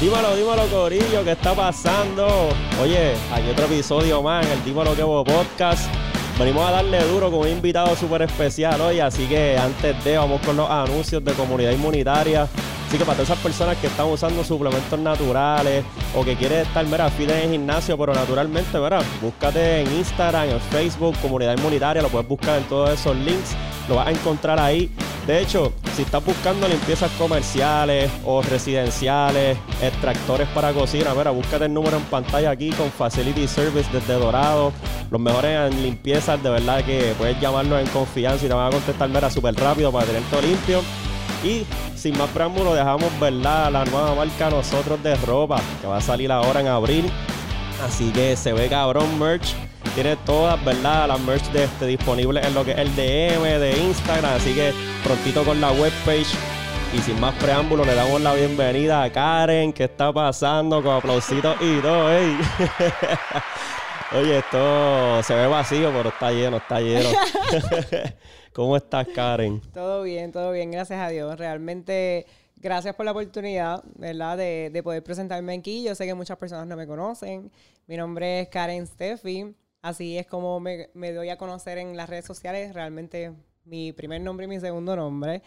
[0.00, 2.48] Dímelo, dímelo, Corillo, ¿qué está pasando?
[2.82, 5.88] Oye, hay otro episodio más en el Dímelo que hubo podcast.
[6.36, 10.40] Venimos a darle duro con un invitado súper especial hoy, así que antes de, vamos
[10.40, 12.48] con los anuncios de comunidad inmunitaria.
[12.88, 16.84] Así que para todas esas personas que están usando suplementos naturales o que quieren estar,
[16.86, 22.02] mira, fit en el gimnasio, pero naturalmente, mira, búscate en Instagram, en Facebook, comunidad inmunitaria,
[22.02, 23.54] lo puedes buscar en todos esos links,
[23.88, 24.90] lo vas a encontrar ahí.
[25.26, 31.72] De hecho, si estás buscando limpiezas comerciales o residenciales, extractores para cocina, mira, búscate el
[31.72, 34.72] número en pantalla aquí con Facility Service desde Dorado.
[35.10, 38.70] Los mejores en limpiezas, de verdad que puedes llamarnos en confianza y te van a
[38.70, 40.82] contestar, mira, súper rápido para tener todo limpio.
[41.42, 43.70] Y sin más preámbulo, dejamos, ¿verdad?
[43.72, 47.10] La nueva marca nosotros de ropa, que va a salir ahora en abril.
[47.82, 49.54] Así que se ve cabrón merch.
[49.94, 51.06] Tiene todas, ¿verdad?
[51.06, 54.34] Las merch de este disponibles en lo que es el DM de Instagram.
[54.34, 54.72] Así que
[55.04, 56.34] prontito con la webpage.
[56.92, 59.72] Y sin más preámbulo, le damos la bienvenida a Karen.
[59.72, 60.82] ¿Qué está pasando?
[60.82, 62.36] Con aplausitos y todo, ey.
[64.18, 67.10] Oye, esto se ve vacío, pero está lleno, está lleno.
[68.52, 69.60] ¿Cómo estás, Karen?
[69.72, 71.38] Todo bien, todo bien, gracias a Dios.
[71.38, 74.38] Realmente, gracias por la oportunidad, ¿verdad?
[74.38, 75.84] De, de poder presentarme aquí.
[75.84, 77.52] Yo sé que muchas personas no me conocen.
[77.86, 79.54] Mi nombre es Karen Steffi.
[79.84, 82.72] Así es como me, me doy a conocer en las redes sociales.
[82.72, 83.34] Realmente,
[83.66, 85.42] mi primer nombre y mi segundo nombre.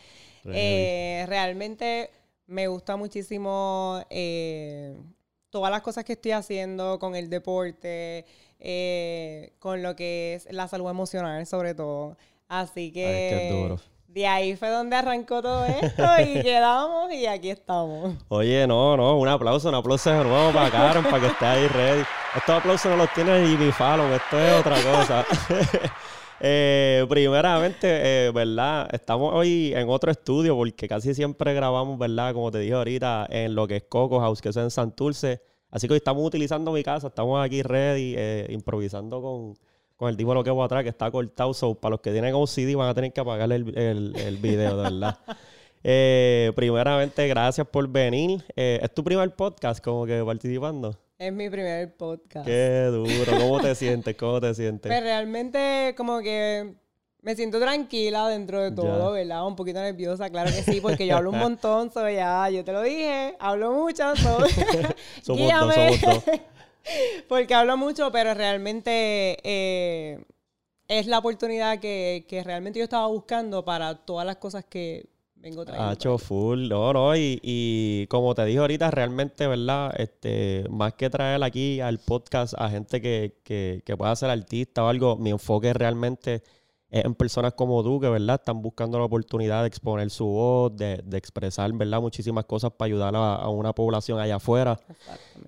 [0.46, 2.12] Eh, realmente
[2.46, 4.96] me gusta muchísimo eh,
[5.50, 8.26] todas las cosas que estoy haciendo con el deporte,
[8.60, 12.16] eh, con lo que es la salud emocional, sobre todo.
[12.48, 13.76] Así que
[14.18, 18.16] de ahí fue donde arrancó todo esto y quedamos y aquí estamos.
[18.30, 21.68] Oye, no, no, un aplauso, un aplauso de nuevo para Karen, para que esté ahí
[21.68, 22.04] ready.
[22.36, 25.26] Estos aplausos no los tiene Jimmy Fallon, esto es otra cosa.
[26.40, 28.90] eh, primeramente, eh, ¿verdad?
[28.92, 32.34] Estamos hoy en otro estudio porque casi siempre grabamos, ¿verdad?
[32.34, 35.44] Como te dije ahorita, en lo que es Coco House, que es en Santurce.
[35.70, 39.54] Así que hoy estamos utilizando mi casa, estamos aquí ready, eh, improvisando con
[39.98, 41.54] con el tipo lo que voy atrás que está cortado.
[41.54, 44.84] So, para los que tienen OCD van a tener que apagar el, el, video, de
[44.84, 45.18] verdad.
[45.90, 48.44] Eh, primeramente, gracias por venir.
[48.58, 50.98] Eh, ¿Es tu primer podcast como que participando?
[51.18, 52.46] Es mi primer podcast.
[52.46, 53.40] Qué duro.
[53.40, 54.16] ¿Cómo te sientes?
[54.18, 54.92] ¿Cómo te sientes?
[54.92, 56.74] Pues realmente como que
[57.22, 59.46] me siento tranquila dentro de todo, ¿verdad?
[59.46, 62.72] Un poquito nerviosa, claro que sí, porque yo hablo un montón, so ya, yo te
[62.72, 64.40] lo dije, hablo mucho, so,
[65.24, 66.24] somos dos, somos dos.
[67.28, 70.24] Porque hablo mucho, pero realmente eh,
[70.88, 75.94] es la oportunidad que, realmente yo estaba buscando para todas las cosas que vengo trayendo.
[75.94, 79.94] hecho full, no, no, y, y, como te dije ahorita, realmente, ¿verdad?
[79.98, 84.84] Este, más que traer aquí al podcast a gente que, que, que pueda ser artista
[84.84, 86.44] o algo, mi enfoque realmente
[86.90, 88.36] en personas como tú que, ¿verdad?
[88.40, 92.00] Están buscando la oportunidad de exponer su voz, de, expresar, ¿verdad?
[92.00, 94.80] Muchísimas cosas para ayudar a, una población allá afuera.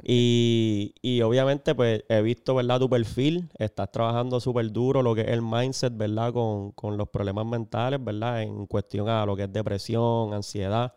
[0.04, 2.80] Y, y, obviamente, pues, he visto, ¿verdad?
[2.80, 3.50] Tu perfil.
[3.58, 6.34] Estás trabajando súper duro lo que es el mindset, ¿verdad?
[6.34, 8.42] Con, con, los problemas mentales, ¿verdad?
[8.42, 10.94] En cuestión a lo que es depresión, ansiedad.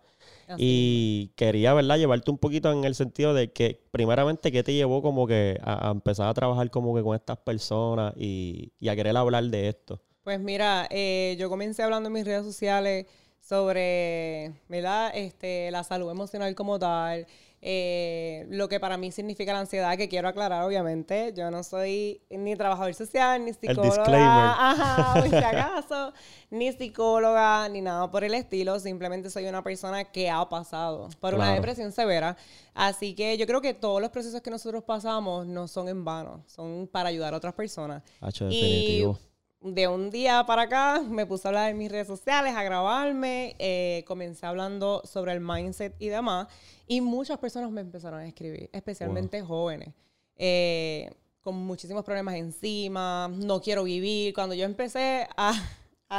[0.59, 1.99] y quería, ¿verdad?
[1.99, 5.89] Llevarte un poquito en el sentido de que, primeramente, ¿qué te llevó como que a,
[5.93, 10.01] empezar a trabajar como que con estas personas y, y a querer hablar de esto?
[10.25, 13.07] Pues mira, eh, yo comencé hablando en mis redes sociales
[13.41, 15.11] sobre, ¿verdad?
[15.15, 17.27] Este, la salud emocional como tal,
[17.61, 21.33] eh, lo que para mí significa la ansiedad, que quiero aclarar, obviamente.
[21.37, 26.13] Yo no soy ni trabajador social, ni psicóloga, ajá, si acaso,
[26.51, 28.79] ni psicóloga, ni nada por el estilo.
[28.79, 32.37] Simplemente soy una persona que ha pasado por una depresión severa.
[32.75, 36.45] Así que yo creo que todos los procesos que nosotros pasamos no son en vano,
[36.47, 38.05] son para ayudar a otras personas.
[38.21, 39.19] Definitivo
[39.63, 43.55] de un día para acá me puse a hablar en mis redes sociales, a grabarme,
[43.59, 46.49] eh, comencé hablando sobre el mindset y demás,
[46.87, 49.95] y muchas personas me empezaron a escribir, especialmente jóvenes,
[50.37, 54.33] eh, con muchísimos problemas encima, no quiero vivir.
[54.35, 55.53] Cuando yo empecé a,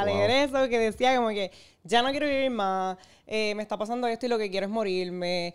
[0.04, 1.52] leer eso, que decía como que
[1.84, 4.72] ya no quiero vivir más, eh, me está pasando esto y lo que quiero es
[4.72, 5.54] morirme,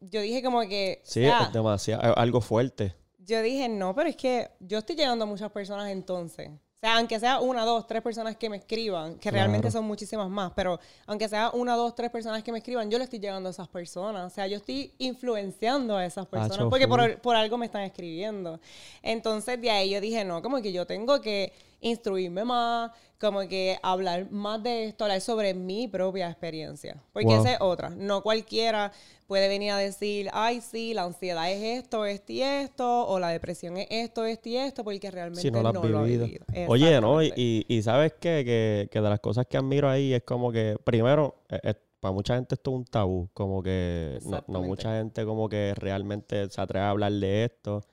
[0.00, 1.00] yo dije como que...
[1.04, 2.94] Sí, es demasiado, algo fuerte.
[3.18, 6.50] Yo dije, no, pero es que yo estoy llegando a muchas personas entonces
[6.82, 10.52] sea, aunque sea una, dos, tres personas que me escriban, que realmente son muchísimas más,
[10.54, 13.52] pero aunque sea una, dos, tres personas que me escriban, yo le estoy llegando a
[13.52, 14.32] esas personas.
[14.32, 18.58] O sea, yo estoy influenciando a esas personas porque por, por, algo me están escribiendo.
[19.00, 21.52] Entonces, de ahí yo dije, no, como que yo tengo que
[21.82, 22.90] instruirme más,
[23.20, 27.02] como que hablar más de esto, hablar sobre mi propia experiencia.
[27.12, 27.90] Porque esa es otra.
[27.90, 28.92] No cualquiera
[29.26, 33.28] puede venir a decir, ay, sí, la ansiedad es esto, esto y esto, o la
[33.28, 36.44] depresión es esto, esto y esto, porque realmente no, lo, no vivido.
[36.68, 37.22] Oye, ¿no?
[37.22, 38.42] Y, y sabes qué?
[38.44, 42.34] Que, que, de las cosas que admiro ahí es como que, primero, e, para mucha
[42.34, 46.60] gente esto es un tabú, como que no, no mucha gente como que realmente se
[46.60, 47.84] atreve a hablar de esto.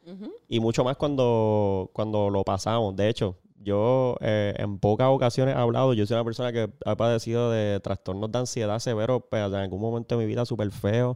[0.48, 2.96] Y mucho más cuando, cuando lo pasamos.
[2.96, 6.96] De hecho, yo eh, en pocas ocasiones he hablado, yo soy una persona que ha
[6.96, 11.16] padecido de trastornos de ansiedad severos, pues, en algún momento de mi vida súper feo.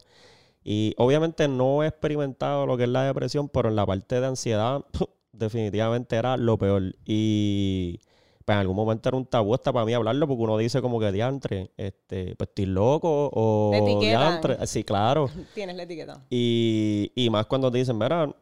[0.64, 4.28] Y obviamente no he experimentado lo que es la depresión, pero en la parte de
[4.28, 4.84] ansiedad
[5.34, 6.96] definitivamente era lo peor.
[7.06, 8.00] Y
[8.46, 11.00] pues en algún momento era un tabú hasta para mí hablarlo, porque uno dice como
[11.00, 14.68] que diantre, este, pues estoy loco o Te diantre.
[14.68, 15.30] Sí, claro.
[15.54, 16.26] Tienes la etiqueta.
[16.30, 18.34] Y, y más cuando te dicen, mira,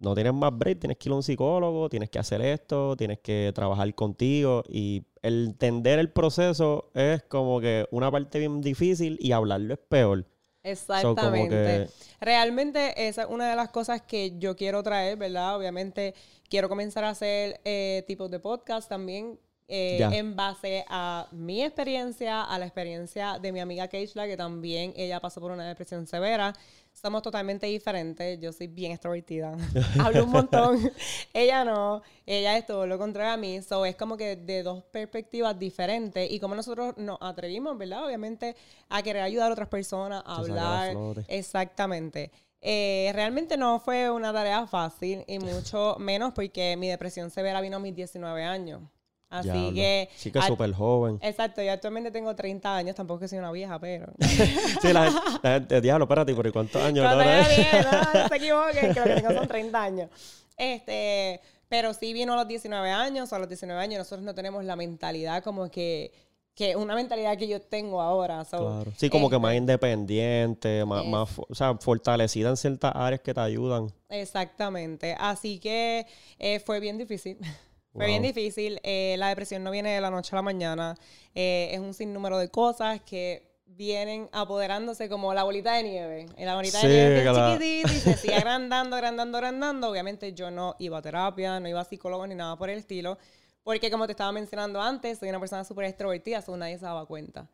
[0.00, 3.18] no tienes más break, tienes que ir a un psicólogo, tienes que hacer esto, tienes
[3.20, 4.62] que trabajar contigo.
[4.68, 9.80] Y el entender el proceso es como que una parte bien difícil y hablarlo es
[9.88, 10.24] peor.
[10.62, 11.48] So, Exactamente.
[11.48, 11.88] que-
[12.20, 15.56] Realmente esa es una de las cosas que yo quiero traer, ¿verdad?
[15.56, 16.14] Obviamente
[16.50, 19.38] quiero comenzar a hacer eh, tipos de podcast también
[19.72, 24.92] eh, en base a mi experiencia, a la experiencia de mi amiga Keishla, que también
[24.96, 26.52] ella pasó por una depresión severa.
[26.92, 28.40] Somos totalmente diferentes.
[28.40, 29.56] Yo soy bien extrovertida.
[30.00, 30.90] Hablo un montón.
[31.32, 32.02] ella no.
[32.26, 33.62] Ella es todo lo contrario a mí.
[33.62, 36.28] So, es como que de dos perspectivas diferentes.
[36.28, 38.04] Y como nosotros nos atrevimos, ¿verdad?
[38.04, 38.56] Obviamente
[38.88, 40.96] a querer ayudar a otras personas a hablar.
[41.28, 42.32] Exactamente.
[42.60, 47.76] Eh, realmente no fue una tarea fácil y mucho menos porque mi depresión severa vino
[47.76, 48.82] a mis 19 años.
[49.30, 49.74] Así Diablo.
[49.74, 50.08] que...
[50.16, 51.18] Sí que súper joven.
[51.22, 54.06] Exacto, yo actualmente tengo 30 años, tampoco que soy una vieja, pero...
[54.82, 57.04] sí, la, gente- la gente, diablo, espérate, ¿por cuántos años?
[57.04, 60.10] No, no, no, no se equivoquen, que lo que tengo son 30 años.
[60.56, 64.64] Este, pero sí vino a los 19 años, a los 19 años nosotros no tenemos
[64.64, 66.12] la mentalidad como que,
[66.54, 68.44] que una mentalidad que yo tengo ahora.
[68.44, 68.92] so, Claro.
[68.96, 73.32] Sí, como que este, más independiente, más, más o sea, fortalecida en ciertas áreas que
[73.32, 73.92] te ayudan.
[74.08, 75.14] Exactamente.
[75.18, 76.06] Así que
[76.40, 77.38] eh, fue bien difícil.
[77.92, 78.80] Fue bien difícil.
[78.82, 80.94] Eh, la depresión no viene de la noche a la mañana.
[81.34, 86.26] Eh, es un sinnúmero de cosas que vienen apoderándose como la bolita de nieve.
[86.36, 89.90] Y la bolita Sí, de nieve es chiquitita y se sigue agrandando, agrandando, agrandando.
[89.90, 93.18] Obviamente yo no iba a terapia, no iba a psicólogo ni nada por el estilo.
[93.62, 97.06] Porque como te estaba mencionando antes, soy una persona súper extrovertida, so nadie se daba
[97.06, 97.48] cuenta.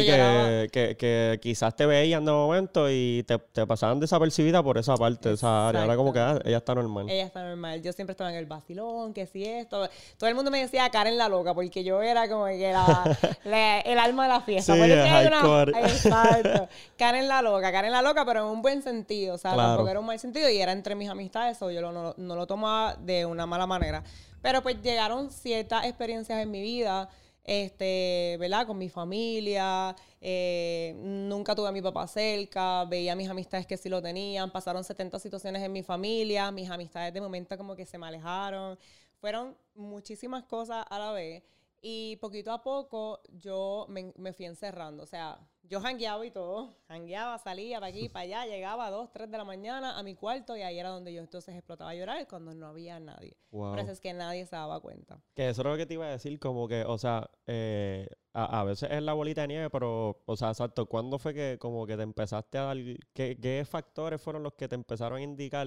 [0.00, 4.78] Sí, que, que, que quizás te veían de momento y te, te pasaban desapercibida por
[4.78, 5.82] esa parte, esa área.
[5.82, 7.10] Ahora como que ah, ella está normal.
[7.10, 7.82] Ella está normal.
[7.82, 9.88] Yo siempre estaba en el vacilón, que si esto.
[10.16, 13.80] Todo el mundo me decía Karen la loca, porque yo era como que la, la-
[13.80, 14.74] el alma de la fiesta.
[14.74, 16.68] Sí, Por eso hay Exacto.
[16.96, 19.34] Karen la loca, Karen la loca, pero en un buen sentido.
[19.34, 19.68] O sea, Claro.
[19.70, 22.36] tampoco era un mal sentido y era entre mis amistades, o yo lo- no, no
[22.36, 24.02] lo tomaba de una mala manera.
[24.40, 27.08] Pero pues llegaron ciertas experiencias en mi vida.
[27.44, 28.66] Este, ¿verdad?
[28.66, 33.76] Con mi familia, eh, nunca tuve a mi papá cerca, veía a mis amistades que
[33.76, 37.84] sí lo tenían, pasaron 70 situaciones en mi familia, mis amistades de momento como que
[37.84, 38.78] se me alejaron,
[39.20, 41.42] fueron muchísimas cosas a la vez
[41.80, 45.38] y poquito a poco yo me, me fui encerrando, o sea,
[45.72, 49.38] yo jangueaba y todo, jangueaba, salía para aquí, para allá, llegaba a 2, 3 de
[49.38, 52.52] la mañana a mi cuarto y ahí era donde yo entonces explotaba a llorar cuando
[52.52, 53.38] no había nadie.
[53.50, 53.70] Wow.
[53.70, 55.22] Por eso es que nadie se daba cuenta.
[55.34, 58.60] Que eso es lo que te iba a decir, como que, o sea, eh, a,
[58.60, 61.86] a veces es la bolita de nieve, pero, o sea, exacto, ¿cuándo fue que como
[61.86, 62.76] que te empezaste a dar,
[63.14, 65.66] qué, qué factores fueron los que te empezaron a indicar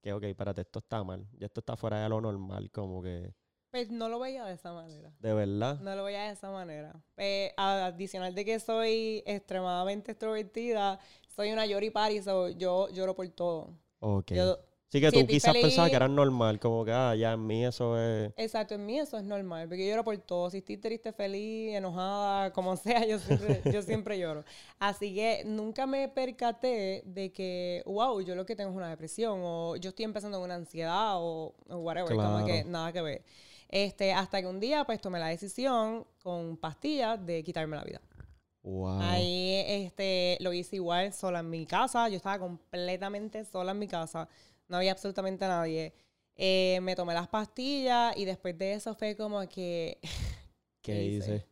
[0.00, 3.34] que, ok, espérate, esto está mal, y esto está fuera de lo normal, como que,
[3.70, 5.12] Pues no lo veía de esa manera.
[5.20, 5.78] de verdad?
[5.80, 6.92] No lo veía de esa manera.
[7.16, 13.28] Eh, adicional de que soy extremadamente extrovertida, soy una llori party, so yo lloro por
[13.28, 13.76] todo.
[14.00, 14.32] Ok.
[14.32, 17.46] Yo- sí que si tú quizás pensabas que era normal, como que, ah, ya en
[17.46, 18.32] mí eso es...
[18.36, 20.50] exacto, en mí eso es normal, porque yo lloro por todo.
[20.50, 24.44] Si estoy triste, feliz, enojada, como sea, yo siempre, yo siempre lloro.
[24.80, 29.38] Así que nunca me percaté de que, wow, yo lo que tengo es una depresión,
[29.44, 32.46] o yo estoy empezando con una ansiedad, o, o whatever, como Claro.
[32.46, 33.22] que nada que ver.
[33.72, 38.00] Este, hasta que un día, pues, tomé la decisión con pastillas de quitarme la vida.
[38.62, 39.00] Wow.
[39.00, 42.08] Ahí este, lo hice igual sola en mi casa.
[42.08, 44.28] Yo estaba completamente sola en mi casa.
[44.68, 45.94] No había absolutamente nadie.
[46.34, 49.98] Eh, me tomé las pastillas y después de eso fue como que...
[50.82, 51.34] ¿Qué ¿qué hice?
[51.36, 51.46] hice?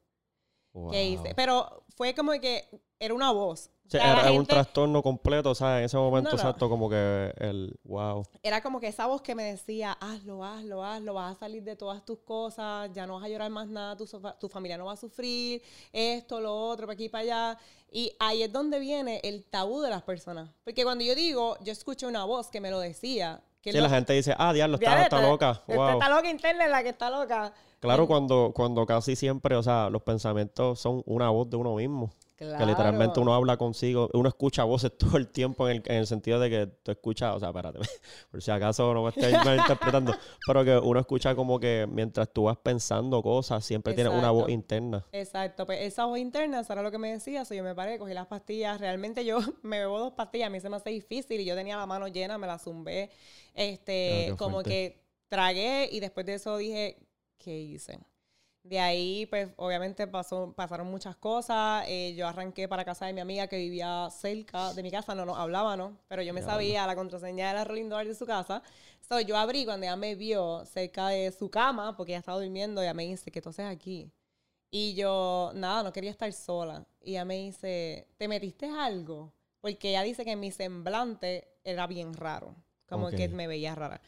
[0.73, 0.91] Wow.
[0.91, 1.35] ¿Qué hice?
[1.37, 3.71] Pero fue como que era una voz.
[3.97, 6.43] La era un gente- trastorno completo, o sea, en ese momento No, no.
[6.43, 8.23] exacto, como que el wow.
[8.43, 11.75] Era como que esa voz que me decía, hazlo, hazlo, hazlo, vas a salir de
[11.77, 14.07] todas tus cosas, ya no vas a llorar más nada, tu,
[14.39, 17.59] tu familia no va a sufrir, esto, lo otro, para aquí para allá.
[17.91, 20.51] Y ahí es donde viene el tabú de las personas.
[20.65, 23.41] Porque cuando yo digo, yo escuché una voz que me lo decía.
[23.63, 25.63] Que Sí, lo- la gente dice, ah, diablo, está, está loca.
[25.67, 25.89] Wow.
[25.91, 27.53] Está loca interna es la que está loca.
[27.81, 32.11] Claro, cuando, cuando casi siempre, o sea, los pensamientos son una voz de uno mismo.
[32.39, 36.07] Que literalmente uno habla consigo, uno escucha voces todo el tiempo en el, en el
[36.07, 37.81] sentido de que tú escuchas, o sea, espérate,
[38.31, 40.15] por si acaso no me estoy interpretando,
[40.47, 44.49] pero que uno escucha como que mientras tú vas pensando cosas, siempre tienes una voz
[44.51, 45.05] interna.
[45.11, 47.99] Exacto, pues esa voz interna, eso era lo que me decía, so yo me paré,
[47.99, 51.41] cogí las pastillas, realmente yo me bebo dos pastillas, a mí se me hace difícil
[51.41, 53.11] y yo tenía la mano llena, me la zumbé,
[53.55, 56.99] este, como que tragué y después de eso dije,
[57.37, 57.99] ¿qué hice?
[58.63, 61.85] De ahí, pues, obviamente pasó, pasaron muchas cosas.
[61.89, 65.25] Eh, yo arranqué para casa de mi amiga que vivía cerca de mi casa, no
[65.25, 68.63] nos hablábamos, pero yo me sabía la contraseña de la rolling door de su casa.
[69.09, 72.83] So, yo abrí cuando ella me vio cerca de su cama, porque ella estaba durmiendo,
[72.83, 74.13] ella me dice, ¿qué tú haces aquí?
[74.71, 76.87] Y yo, nada, no quería estar sola.
[77.01, 79.33] Y ella me dice, ¿te metiste algo?
[79.61, 82.55] Porque ella dice que mi semblante era bien raro,
[82.89, 84.01] como que me veía rara.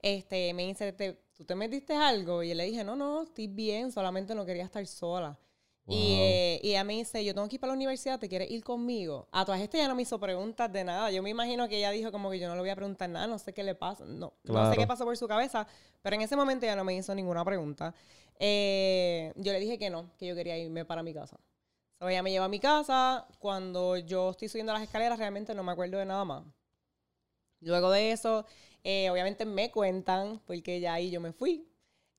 [0.00, 2.42] Este, me dice, ¿Te, ¿tú te metiste algo?
[2.42, 5.38] Y yo le dije, no, no, estoy bien, solamente no quería estar sola.
[5.86, 8.50] Y, eh, y, ella me dice, yo tengo que ir para la universidad, ¿te quieres
[8.50, 9.26] ir conmigo?
[9.32, 11.10] A todas estas ya no me hizo preguntas de nada.
[11.10, 13.26] Yo me imagino que ella dijo como que yo no le voy a preguntar nada,
[13.26, 14.04] no sé qué le pasa.
[14.04, 15.66] No, no sé qué pasó por su cabeza,
[16.02, 17.94] pero en ese momento ella no me hizo ninguna pregunta.
[18.38, 21.38] Eh, yo le dije que no, que yo quería irme para mi casa.
[21.98, 23.26] So, ella me lleva a mi casa.
[23.38, 26.44] Cuando yo estoy subiendo las escaleras, realmente no me acuerdo de nada más.
[27.60, 28.46] Luego de eso,
[28.84, 31.68] eh, obviamente me cuentan, porque ya ahí yo me fui.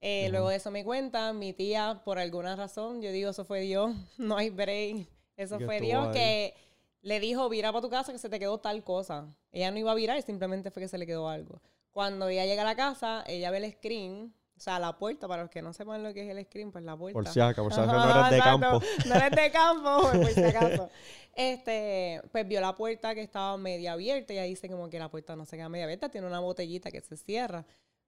[0.01, 3.61] Eh, luego de eso me cuentan, mi tía, por alguna razón, yo digo, eso fue
[3.61, 5.07] Dios, no hay break.
[5.35, 6.53] Eso fue Dios que
[7.01, 9.33] le dijo, vira para tu casa que se te quedó tal cosa.
[9.51, 11.61] Ella no iba a virar, simplemente fue que se le quedó algo.
[11.91, 15.43] Cuando ella llega a la casa, ella ve el screen, o sea, la puerta, para
[15.43, 17.13] los que no sepan lo que es el screen, pues la puerta.
[17.13, 18.81] Por si acaso, por si acaso no eres de campo.
[19.07, 20.89] No eres de campo, por si acaso.
[21.33, 25.09] Este, pues vio la puerta que estaba media abierta y ella dice como que la
[25.09, 27.65] puerta no se queda media abierta, tiene una botellita que se cierra.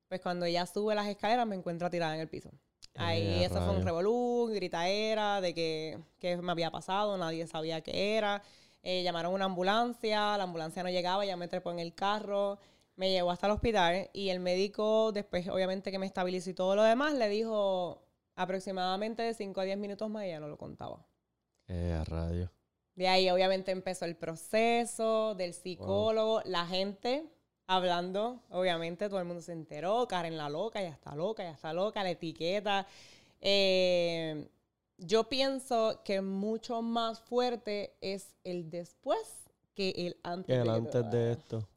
[0.10, 2.50] Pues cuando ella sube las escaleras me encuentra tirada en el piso.
[2.96, 7.80] Ahí eh, eso fue un revolú, gritaera de que, que, me había pasado, nadie sabía
[7.80, 8.44] qué era.
[8.84, 12.60] Eh, llamaron una ambulancia, la ambulancia no llegaba, ya me trepó en el carro,
[12.96, 16.76] me llevó hasta el hospital y el médico, después obviamente que me estabilizó y todo
[16.76, 18.04] lo demás, le dijo
[18.36, 21.06] aproximadamente de 5 a 10 minutos más y ya no lo contaba.
[21.68, 22.52] Eh, a radio.
[22.96, 27.26] De ahí obviamente empezó el proceso del psicólogo, la gente
[27.68, 31.72] hablando, obviamente todo el mundo se enteró, Karen la loca, ya está loca, ya está
[31.72, 32.86] loca, la etiqueta.
[33.40, 34.50] Eh,
[34.98, 40.60] yo pienso que mucho más fuerte es el después que el antes.
[40.60, 41.68] el antes de esto.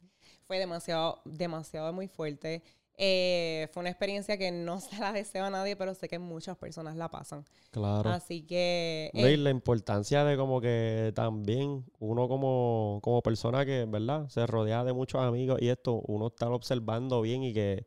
[0.46, 2.62] Fue demasiado, demasiado muy fuerte.
[2.96, 6.56] Eh, fue una experiencia que no se la deseo a nadie, pero sé que muchas
[6.56, 7.44] personas la pasan.
[7.70, 8.10] Claro.
[8.10, 9.10] Así que...
[9.12, 14.28] y eh, la importancia de como que también uno como, como persona que, ¿verdad?
[14.28, 17.86] Se rodea de muchos amigos y esto, uno está observando bien y que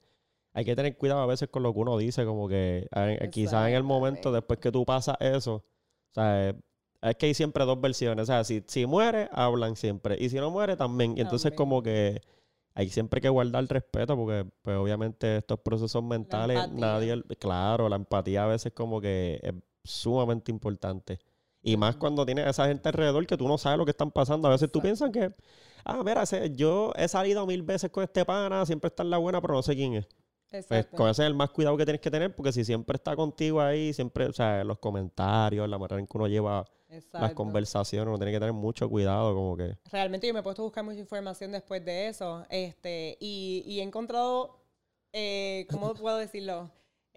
[0.54, 2.88] hay que tener cuidado a veces con lo que uno dice, como que
[3.32, 6.56] quizás en el momento después que tú pasas eso, o sea,
[7.02, 10.38] es que hay siempre dos versiones, o sea, si, si muere, hablan siempre, y si
[10.38, 11.16] no muere, también.
[11.16, 12.22] Y entonces como que
[12.78, 18.44] hay siempre que guardar respeto porque pues obviamente estos procesos mentales nadie claro la empatía
[18.44, 19.54] a veces como que es
[19.84, 21.18] sumamente importante.
[21.64, 24.12] Y más cuando tienes a esa gente alrededor que tú no sabes lo que están
[24.12, 24.48] pasando.
[24.48, 25.34] A veces tú piensas que
[25.86, 29.42] ah mira yo he salido mil veces con este pana siempre está en la buena
[29.42, 30.08] pero no sé quién es.
[30.68, 33.16] Pues con ese es el más cuidado que tienes que tener porque si siempre está
[33.16, 36.64] contigo ahí siempre o sea los comentarios la manera en que uno lleva
[37.13, 39.77] las conversaciones, uno tiene que tener mucho cuidado, como que.
[39.91, 43.79] Realmente yo me he puesto a buscar mucha información después de eso, este, y, y
[43.79, 44.60] he encontrado,
[45.13, 46.70] eh, ¿cómo puedo decirlo?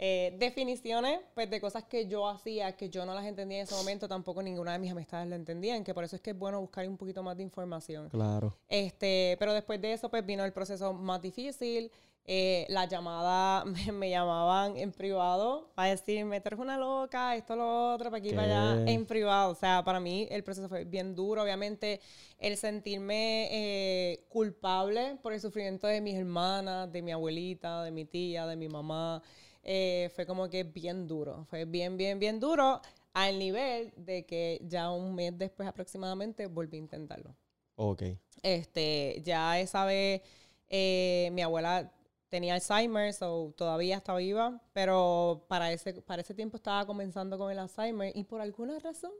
[0.02, 3.74] Eh, definiciones pues de cosas que yo hacía que yo no las entendía en ese
[3.74, 6.58] momento tampoco ninguna de mis amistades lo entendían que por eso es que es bueno
[6.58, 10.54] buscar un poquito más de información claro este pero después de eso pues vino el
[10.54, 11.92] proceso más difícil
[12.32, 17.94] eh, la llamada, me, llamaban en privado para decirme, tú eres una loca, esto, lo
[17.94, 19.52] otro, para aquí, para allá, en privado.
[19.52, 21.42] O sea, para mí el proceso fue bien duro.
[21.42, 22.00] Obviamente,
[22.38, 28.04] el sentirme eh, culpable por el sufrimiento de mis hermanas, de mi abuelita, de mi
[28.04, 29.22] tía, de mi mamá,
[29.62, 31.46] eh, fue como que bien duro.
[31.48, 32.80] Fue bien, bien, bien duro
[33.12, 37.34] al nivel de que ya un mes después aproximadamente volví a intentarlo.
[37.74, 38.04] Ok.
[38.42, 40.22] Este, ya esa vez
[40.70, 41.90] mi abuela
[42.30, 47.50] tenía Alzheimer, o todavía está viva, pero para ese, para ese tiempo estaba comenzando con
[47.50, 49.10] el Alzheimer y por alguna razón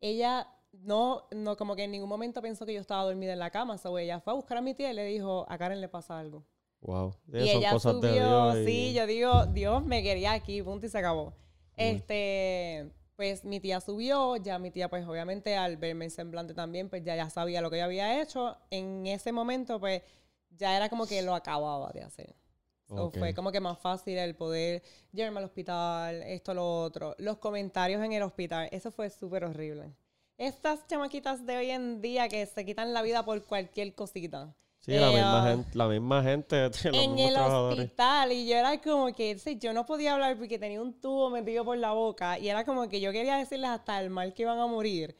[0.00, 3.50] ella no, no, como que en ningún momento pensó que yo estaba dormida en la
[3.50, 5.88] cama, o ella fue a buscar a mi tía y le dijo, a Karen le
[5.88, 6.44] pasa algo.
[6.80, 7.14] Wow.
[7.32, 11.34] y ella subió, sí, yo digo, Dios me quería aquí, punto y se acabó.
[11.76, 16.90] Este, pues mi tía subió, ya mi tía pues obviamente al verme en semblante también,
[16.90, 18.58] pues ya, ya sabía lo que yo había hecho.
[18.70, 20.02] En ese momento pues
[20.50, 22.34] ya era como que lo acababa de hacer.
[22.86, 27.14] Fue como que más fácil el poder llevarme al hospital, esto, lo otro.
[27.18, 29.94] Los comentarios en el hospital, eso fue súper horrible.
[30.36, 34.54] estas chamaquitas de hoy en día que se quitan la vida por cualquier cosita.
[34.80, 38.78] Sí, la, Eh, misma ah, gente, la misma gente, en el hospital y yo era
[38.82, 42.38] como que sí, yo no podía hablar porque tenía un tubo metido por la boca
[42.38, 45.16] y era como que yo quería decirles hasta el mal que iban a morir.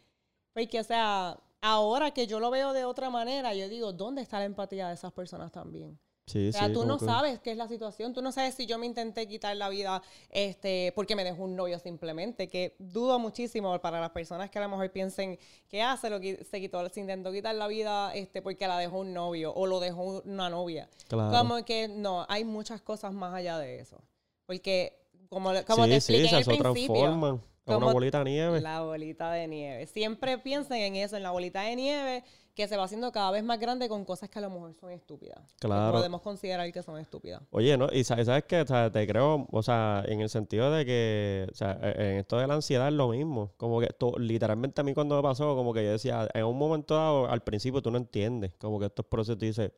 [0.52, 4.38] Porque, o sea, ahora que yo lo veo de otra manera, yo digo, ¿dónde está
[4.38, 5.98] la empatía de esas personas también?
[6.26, 8.32] Sí, O sea, sí, tú como no que- sabes qué es la situación, tú no
[8.32, 12.48] sabes si yo me intenté quitar la vida este, porque me dejó un novio simplemente,
[12.48, 15.38] que dudo muchísimo para las personas que a lo mejor piensen
[15.68, 18.78] que ah, se, lo, qui- se, quitó, se intentó quitar la vida este, porque la
[18.78, 20.88] dejó un novio o lo dejó una novia.
[21.08, 21.36] Claro.
[21.36, 24.00] Como que no, hay muchas cosas más allá de eso.
[24.46, 24.96] Porque,
[25.28, 27.30] como, como sí, te expliqué se, en el principio, transforman
[27.66, 28.60] a una como bolita de nieve.
[28.62, 29.86] la bolita de nieve.
[29.88, 32.24] Siempre piensen en eso, en la bolita de nieve
[32.54, 34.90] que se va haciendo cada vez más grande con cosas que a lo mejor son
[34.90, 35.40] estúpidas.
[35.60, 35.96] que Claro.
[35.98, 37.42] Podemos considerar que son estúpidas.
[37.50, 37.88] Oye, ¿no?
[37.92, 41.78] Y sa- sabes que te creo, o sea, en el sentido de que, o sea,
[41.82, 43.52] e- en esto de la ansiedad es lo mismo.
[43.56, 46.56] Como que to- literalmente a mí cuando me pasó, como que yo decía, en un
[46.56, 49.72] momento dado, al principio tú no entiendes, como que estos procesos tú dices,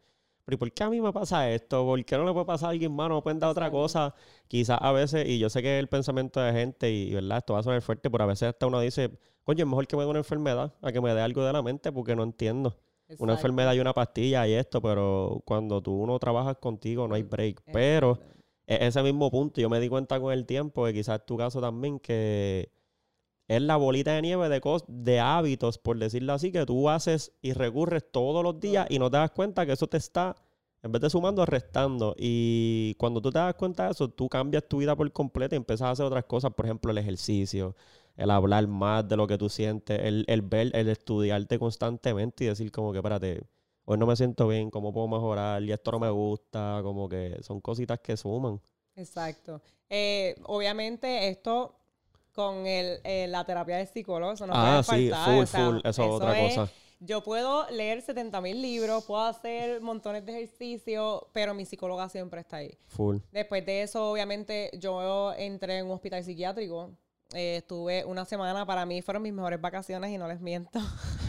[0.46, 1.84] pero ¿y por qué a mí me pasa esto?
[1.84, 3.08] ¿Por qué no le puede pasar a alguien más?
[3.08, 4.14] ¿No me pueden dar otra cosa?
[4.46, 7.54] Quizás a veces, y yo sé que es el pensamiento de gente, y verdad, esto
[7.54, 9.10] va a sonar fuerte, pero a veces hasta uno dice,
[9.42, 11.62] coño, es mejor que me dé una enfermedad a que me dé algo de la
[11.62, 12.78] mente porque no entiendo.
[13.18, 17.24] Una enfermedad y una pastilla y esto, pero cuando tú no trabajas contigo no hay
[17.24, 17.62] break.
[17.72, 18.36] Pero Exacto.
[18.68, 21.36] e- ese mismo punto, yo me di cuenta con el tiempo, que quizás es tu
[21.36, 22.70] caso también, que
[23.48, 27.32] es la bolita de nieve de, cos- de hábitos, por decirlo así, que tú haces
[27.42, 30.36] y recurres todos los días y no te das cuenta que eso te está,
[30.82, 32.14] en vez de sumando, restando.
[32.18, 35.58] Y cuando tú te das cuenta de eso, tú cambias tu vida por completo y
[35.58, 37.74] empiezas a hacer otras cosas, por ejemplo, el ejercicio,
[38.16, 42.46] el hablar más de lo que tú sientes, el, el ver, el estudiarte constantemente y
[42.48, 43.42] decir como que, espérate,
[43.84, 45.62] hoy no me siento bien, ¿cómo puedo mejorar?
[45.62, 48.60] Y esto no me gusta, como que son cositas que suman.
[48.94, 49.62] Exacto.
[49.90, 51.78] Eh, obviamente esto
[52.36, 55.34] con el, eh, la terapia del psicólogo, eso no ah, puede sí, faltar.
[55.34, 56.72] full, o sea, full, eso otra es- cosa.
[57.00, 62.40] Yo puedo leer 70 mil libros, puedo hacer montones de ejercicios, pero mi psicóloga siempre
[62.40, 62.78] está ahí.
[62.86, 63.18] Full.
[63.32, 66.92] Después de eso, obviamente, yo entré en un hospital psiquiátrico.
[67.34, 70.78] Eh, estuve una semana, para mí fueron mis mejores vacaciones y no les miento.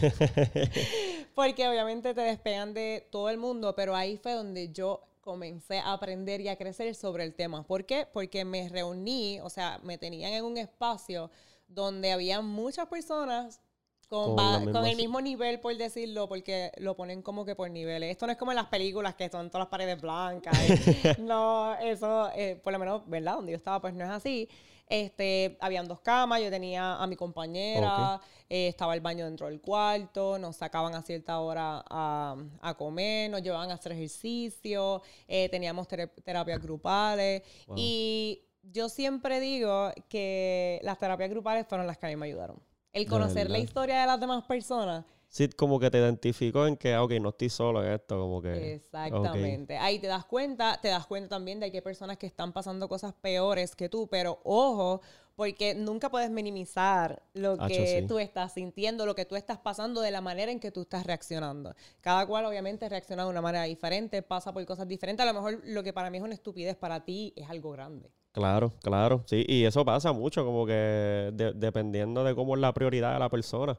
[1.34, 5.92] Porque obviamente te despegan de todo el mundo, pero ahí fue donde yo comencé a
[5.92, 7.62] aprender y a crecer sobre el tema.
[7.62, 8.08] ¿Por qué?
[8.10, 11.30] Porque me reuní, o sea, me tenían en un espacio
[11.66, 13.60] donde había muchas personas
[14.08, 14.36] con,
[14.72, 18.10] Con el mismo nivel, por decirlo, porque lo ponen como que por niveles.
[18.10, 20.56] Esto no es como en las películas que son todas las paredes blancas.
[21.18, 23.34] no, eso, eh, por lo menos, ¿verdad?
[23.34, 24.48] Donde yo estaba, pues no es así.
[24.88, 29.60] Este, habían dos camas, yo tenía a mi compañera, eh, estaba el baño dentro del
[29.60, 35.48] cuarto, nos sacaban a cierta hora a, a comer, nos llevaban a hacer ejercicio, eh,
[35.50, 37.76] teníamos tera- terapias grupales Wow.
[37.78, 42.58] y yo siempre digo que las terapias grupales fueron las que a mí me ayudaron.
[42.92, 46.94] El conocer la historia de las demás personas Sí, como que te identificó en que,
[46.94, 48.74] ah, ok, no estoy solo en esto, como que...
[48.74, 49.76] Exactamente.
[49.76, 52.88] Ahí te das cuenta, te das cuenta también de que hay personas que están pasando
[52.88, 55.02] cosas peores que tú, pero ojo,
[55.36, 58.06] porque nunca puedes minimizar lo que sí.
[58.08, 61.06] tú estás sintiendo, lo que tú estás pasando, de la manera en que tú estás
[61.06, 61.74] reaccionando.
[62.00, 65.22] Cada cual obviamente reacciona de una manera diferente, pasa por cosas diferentes.
[65.24, 68.10] A lo mejor lo que para mí es una estupidez, para ti es algo grande.
[68.32, 72.72] Claro, claro, sí, y eso pasa mucho, como que de- dependiendo de cómo es la
[72.72, 73.76] prioridad de la persona.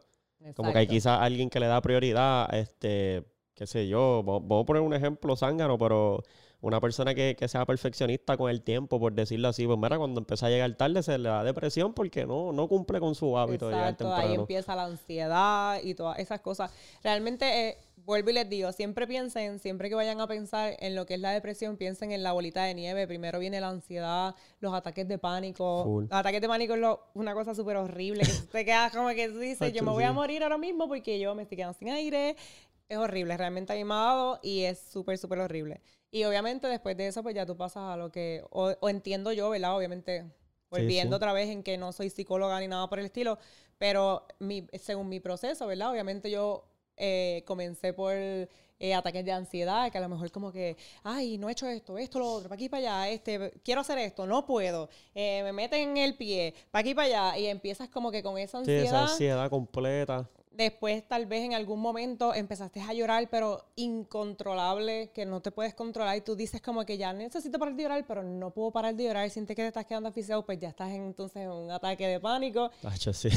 [0.56, 0.94] Como que hay Exacto.
[0.94, 3.24] quizás alguien que le da prioridad, este,
[3.54, 6.24] qué sé yo, vamos a poner un ejemplo zángano, pero
[6.62, 10.20] una persona que, que sea perfeccionista con el tiempo, por decirlo así, pues mira, cuando
[10.20, 13.68] empieza a llegar tarde se le da depresión porque no, no cumple con su hábito
[13.68, 14.42] de llegar Exacto, ahí temprano.
[14.42, 16.72] empieza la ansiedad y todas esas cosas.
[17.04, 21.06] Realmente, eh, vuelvo y les digo, siempre piensen, siempre que vayan a pensar en lo
[21.06, 23.08] que es la depresión, piensen en la bolita de nieve.
[23.08, 25.84] Primero viene la ansiedad, los ataques de pánico.
[25.84, 26.04] Full.
[26.06, 29.30] Los ataques de pánico es lo- una cosa súper horrible, que te quedas como que
[29.30, 32.36] dices, yo me voy a morir ahora mismo porque yo me estoy quedando sin aire.
[32.88, 35.82] Es horrible, realmente a mí me ha dado y es súper, súper horrible.
[36.12, 39.32] Y obviamente después de eso, pues ya tú pasas a lo que, o, o entiendo
[39.32, 39.78] yo, ¿verdad?
[39.78, 40.26] Obviamente,
[40.72, 41.18] volviendo sí.
[41.18, 43.38] otra vez en que no soy psicóloga ni nada por el estilo,
[43.78, 45.92] pero mi, según mi proceso, ¿verdad?
[45.92, 46.69] Obviamente yo
[47.00, 48.14] eh, comencé por
[48.82, 51.98] eh, ataques de ansiedad, que a lo mejor como que, ay, no he hecho esto,
[51.98, 55.52] esto, lo otro, para aquí, para allá, este, quiero hacer esto, no puedo, eh, me
[55.52, 58.84] meten el pie, para aquí, para allá, y empiezas como que con esa Sí, ansiedad.
[58.86, 60.30] esa ansiedad completa.
[60.52, 65.74] Después, tal vez en algún momento empezaste a llorar, pero incontrolable, que no te puedes
[65.74, 66.18] controlar.
[66.18, 69.06] Y tú dices como que ya necesito parar de llorar, pero no puedo parar de
[69.06, 69.30] llorar.
[69.30, 72.20] Sientes que te estás quedando asfixiado, pues ya estás en- entonces en un ataque de
[72.20, 72.70] pánico.
[72.84, 73.30] Hacho, sí.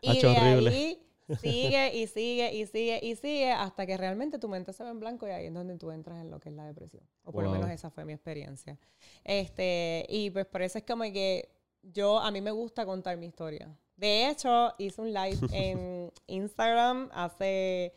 [0.00, 0.70] Y Hacho, de horrible.
[0.70, 0.98] ahí
[1.36, 5.00] sigue y sigue y sigue y sigue hasta que realmente tu mente se ve en
[5.00, 7.02] blanco y ahí es donde tú entras en lo que es la depresión.
[7.24, 8.78] O por lo menos esa fue mi experiencia.
[9.24, 11.50] Este, y pues por eso es como que
[11.82, 13.74] yo, a mí me gusta contar mi historia.
[13.96, 17.94] De hecho, hice un live en Instagram hace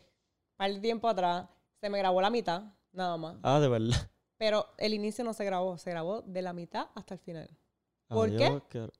[0.52, 1.46] un par de tiempo atrás.
[1.80, 3.36] Se me grabó la mitad, nada más.
[3.42, 4.10] Ah, de verdad.
[4.36, 7.48] Pero el inicio no se grabó, se grabó de la mitad hasta el final.
[8.08, 8.44] Ah, ¿Por qué?
[8.46, 8.90] Adiós,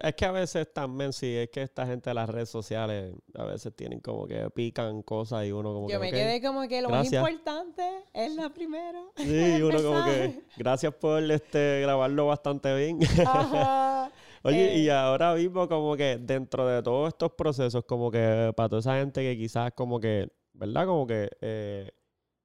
[0.00, 3.44] es que a veces también, sí, es que esta gente de las redes sociales a
[3.44, 5.98] veces tienen como que pican cosas y uno como Yo que.
[5.98, 6.14] me ok.
[6.14, 7.22] quedé como que lo Gracias.
[7.22, 7.82] más importante
[8.12, 9.02] es la primera.
[9.16, 10.42] Sí, uno como que.
[10.56, 12.98] Gracias por este grabarlo bastante bien.
[13.26, 14.10] Ajá.
[14.44, 14.92] Oye, y Eh.
[14.92, 19.20] ahora mismo como que dentro de todos estos procesos, como que para toda esa gente
[19.22, 20.86] que quizás como que, ¿verdad?
[20.86, 21.90] Como que eh,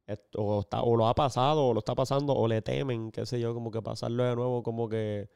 [0.08, 3.26] esto- o, está, o lo ha pasado, o lo está pasando, o le temen, qué
[3.28, 5.30] sé yo, como que pasarlo de nuevo, como que,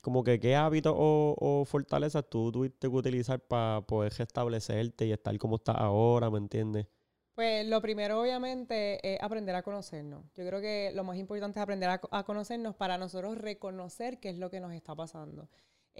[0.00, 5.12] como que qué hábitos o, o fortalezas tú tuviste que utilizar para poder restablecerte y
[5.12, 6.86] estar como estás ahora, ¿me entiendes?
[7.34, 10.24] Pues lo primero, obviamente, es aprender a conocernos.
[10.34, 14.18] Yo creo que lo más importante es aprender a, co- a conocernos para nosotros reconocer
[14.18, 15.48] qué es lo que nos está pasando.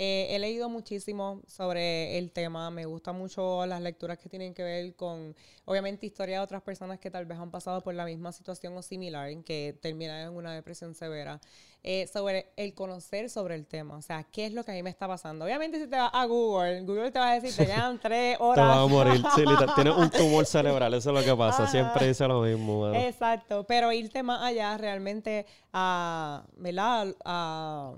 [0.00, 4.62] Eh, he leído muchísimo sobre el tema, me gustan mucho las lecturas que tienen que
[4.62, 5.34] ver con,
[5.64, 8.82] obviamente, historia de otras personas que tal vez han pasado por la misma situación o
[8.82, 11.40] similar, en que terminan en una depresión severa,
[11.82, 14.84] eh, sobre el conocer sobre el tema, o sea, qué es lo que a mí
[14.84, 15.44] me está pasando.
[15.44, 18.42] Obviamente, si te vas a Google, Google te va a decir, te llevan tres Te
[18.44, 18.68] horas.
[18.68, 21.72] vas a morir, sí, literal, tienes un tumor cerebral, eso es lo que pasa, Ajá.
[21.72, 22.94] siempre dice lo mismo, mano.
[22.94, 27.16] Exacto, pero irte más allá realmente a, ¿verdad?
[27.24, 27.96] A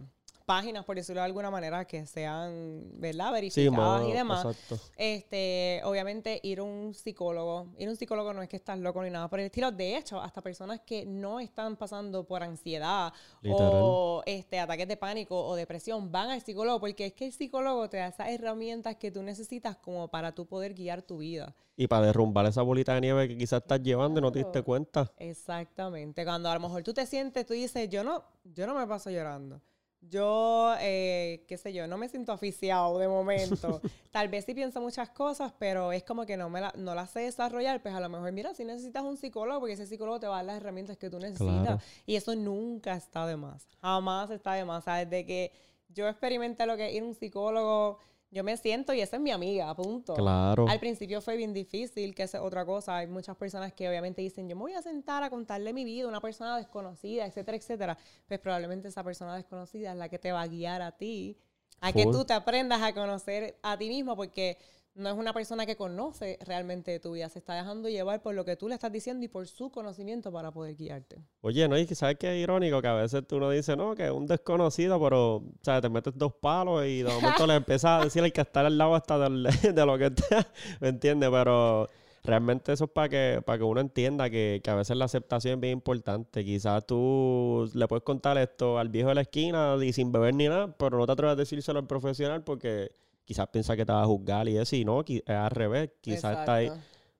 [0.50, 3.30] páginas, por decirlo de alguna manera, que sean, ¿verdad?
[3.30, 4.44] Verificadas y demás.
[4.44, 4.84] exacto.
[4.96, 7.68] Este, obviamente, ir a un psicólogo.
[7.78, 9.70] Ir a un psicólogo no es que estás loco ni nada por el estilo.
[9.70, 13.70] De hecho, hasta personas que no están pasando por ansiedad Literal.
[13.74, 17.88] o este, ataques de pánico o depresión van al psicólogo porque es que el psicólogo
[17.88, 21.54] te da esas herramientas que tú necesitas como para tú poder guiar tu vida.
[21.76, 24.62] Y para derrumbar esa bolita de nieve que quizás estás llevando y no te diste
[24.62, 25.12] cuenta.
[25.16, 26.24] Exactamente.
[26.24, 29.10] Cuando a lo mejor tú te sientes, tú dices, yo no, yo no me paso
[29.10, 29.60] llorando.
[30.02, 33.80] Yo, eh, qué sé yo, no me siento aficiado de momento.
[34.10, 37.10] Tal vez sí pienso muchas cosas, pero es como que no me la, no las
[37.10, 37.82] sé desarrollar.
[37.82, 40.38] Pues a lo mejor, mira, si necesitas un psicólogo, porque ese psicólogo te va a
[40.38, 41.62] dar las herramientas que tú necesitas.
[41.62, 41.80] Claro.
[42.06, 43.68] Y eso nunca está de más.
[43.82, 44.80] Jamás está de más.
[44.80, 45.52] O sea, desde que
[45.88, 47.98] yo experimenté lo que es ir a un psicólogo,
[48.30, 50.14] yo me siento y esa es mi amiga, punto.
[50.14, 50.66] Claro.
[50.68, 52.98] Al principio fue bien difícil, que es otra cosa.
[52.98, 56.04] Hay muchas personas que obviamente dicen, yo me voy a sentar a contarle mi vida
[56.04, 57.98] a una persona desconocida, etcétera, etcétera.
[58.28, 61.38] Pues probablemente esa persona desconocida es la que te va a guiar a ti,
[61.80, 64.58] a que tú te aprendas a conocer a ti mismo, porque
[64.94, 68.44] no es una persona que conoce realmente tu vida, se está dejando llevar por lo
[68.44, 71.16] que tú le estás diciendo y por su conocimiento para poder guiarte.
[71.42, 73.94] Oye, no, y que sabes qué es irónico que a veces tú no dices, no,
[73.94, 77.54] que es un desconocido, pero, o sea, te metes dos palos y de momento le
[77.56, 80.46] empiezas a decir el que está al lado hasta del- de lo que está,
[80.80, 81.30] ¿me entiendes?
[81.30, 81.88] Pero
[82.24, 85.54] realmente eso es para que, para que uno entienda que, que a veces la aceptación
[85.54, 86.44] es bien importante.
[86.44, 90.48] Quizás tú le puedes contar esto al viejo de la esquina y sin beber ni
[90.48, 92.90] nada, pero no te atreves a decírselo al profesional porque
[93.30, 96.36] quizás piensa que te va a juzgar y eso, y no, es al revés, quizás
[96.40, 96.66] está ahí.
[96.68, 96.74] O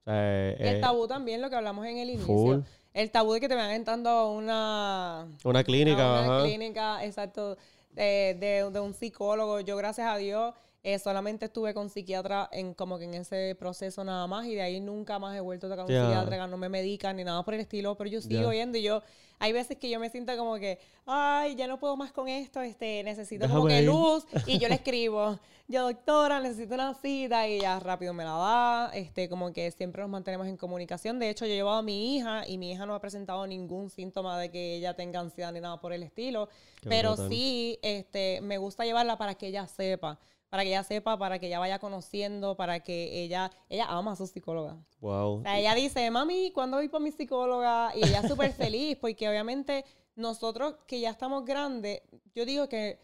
[0.05, 2.27] sea, El eh, tabú también, lo que hablamos en el inicio.
[2.27, 2.57] full.
[2.93, 6.45] El tabú de que te van entrando a una Una clínica, a una ajá.
[6.45, 7.57] clínica, exacto,
[7.93, 9.61] de, de- de un psicólogo.
[9.61, 14.03] Yo, gracias a Dios, eh, solamente estuve con psiquiatra en como que en ese proceso
[14.03, 16.05] nada más y de ahí nunca más he vuelto a tocar un Ya.
[16.07, 18.61] psiquiatra, no me medican ni nada por el estilo, pero yo sigo Ya.
[18.61, 19.03] yendo y yo,
[19.39, 22.61] hay veces que yo me siento como que, ay, ya no puedo más con esto,
[22.63, 23.89] este, necesito como Déjame que ir.
[23.91, 25.39] luz y yo le escribo,
[25.69, 30.01] yo doctora, necesito una cita y ya rápido me la da, este, como que siempre
[30.03, 31.19] nos mantenemos en comunicación.
[31.19, 33.91] De hecho, yo he llevado a mi hija y mi hija no ha presentado ningún
[33.91, 36.49] síntoma de que ella tenga ansiedad ni nada por el estilo,
[36.81, 37.29] Qué pero brutal.
[37.29, 40.19] sí, este, me gusta llevarla para que ella sepa,
[40.51, 44.17] para que ella sepa, para que ella vaya conociendo, para que ella, ella ama a
[44.17, 44.77] su psicóloga.
[45.01, 45.39] Wow.
[45.39, 47.93] O sea, ella dice, mami, ¿cuándo voy por mi psicóloga?
[47.97, 49.85] Y ella es súper feliz porque obviamente
[50.17, 52.03] nosotros que ya estamos grandes,
[52.35, 52.99] yo digo que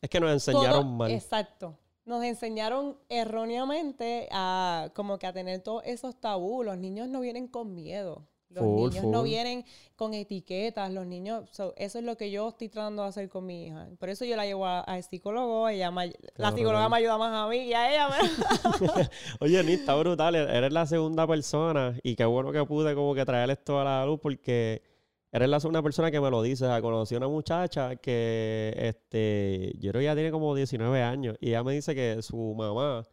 [0.00, 1.10] Es que nos enseñaron todo- mal.
[1.12, 1.78] Exacto.
[2.06, 6.64] Nos enseñaron erróneamente a como que a tener todos esos tabús.
[6.64, 8.26] Los niños no vienen con miedo.
[8.50, 10.90] Los niños no vienen con etiquetas.
[10.92, 13.88] Los niños, so, eso es lo que yo estoy tratando de hacer con mi hija.
[13.98, 15.68] Por eso yo la llevo a- al psicólogo.
[15.68, 18.08] Ella me la psicóloga me ayuda más a mí y a ella.
[18.08, 18.18] me-
[19.40, 20.34] Oye, Ni, está brutal.
[20.34, 23.84] e- Eres la segunda persona y qué bueno que pude como que traer esto a
[23.84, 24.82] la luz porque
[25.30, 26.64] eres la segunda persona que me lo dice.
[26.64, 31.02] O sea, conocí a una muchacha que, este, yo creo que ya tiene como 19
[31.02, 33.06] años y ella me dice que su mamá,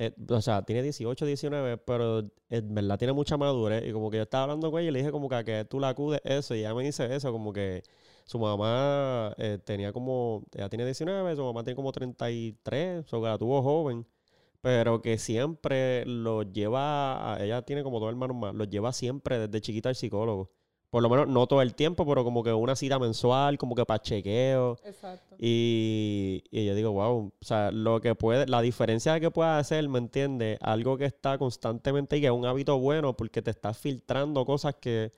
[0.00, 3.86] eh, o sea, tiene 18, 19, pero en verdad tiene mucha madurez.
[3.86, 5.66] Y como que yo estaba hablando con ella y le dije como que a que
[5.66, 7.82] tú la acudes eso y ella me dice eso, como que
[8.24, 13.30] su mamá eh, tenía como, ella tiene 19, su mamá tiene como 33, o sea,
[13.32, 14.06] la tuvo joven.
[14.62, 19.60] Pero que siempre lo lleva, ella tiene como dos hermanos más, los lleva siempre desde
[19.60, 20.50] chiquita al psicólogo,
[20.90, 23.86] por lo menos no todo el tiempo, pero como que una cita mensual, como que
[23.86, 24.76] para chequeo.
[24.84, 25.36] Exacto.
[25.38, 29.88] Y, y yo digo, wow, o sea, lo que puede, la diferencia que puede hacer,
[29.88, 30.58] ¿me entiendes?
[30.60, 34.74] Algo que está constantemente y que es un hábito bueno porque te está filtrando cosas
[34.80, 35.12] que,